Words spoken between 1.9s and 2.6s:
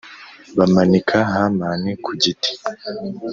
ku giti